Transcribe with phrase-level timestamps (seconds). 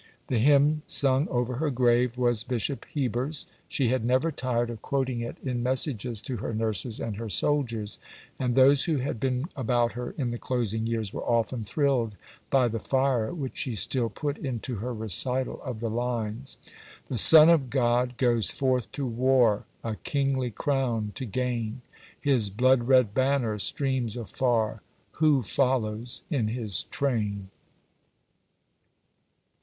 [0.29, 3.45] The hymn sung over her grave was Bishop Heber's.
[3.67, 7.99] She had never tired of quoting it in messages to her nurses and her soldiers,
[8.39, 12.15] and those who had been about her in the closing years were often thrilled
[12.49, 16.57] by the fire which she still put into her recital of the lines:
[17.07, 21.83] The Son of God goes forth to war, A kingly crown to gain,
[22.19, 24.81] His blood red banner streams afar:
[25.17, 27.51] _Who follows in his train?